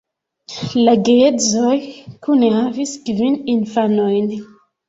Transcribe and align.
La 0.87 0.95
geedzoj 1.09 1.75
kune 2.29 2.51
havis 2.57 2.97
kvin 3.11 3.39
infanojn. 3.55 4.35